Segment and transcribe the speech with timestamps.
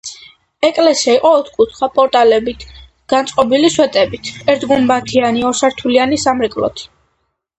[0.67, 2.65] ეკლესია იყო ოთკუთხა, პორტალებით,
[3.13, 6.91] გაწყობილი სვეტებით, ერთგუმბათიანი, ორსართულიანი სამრეკლოთი.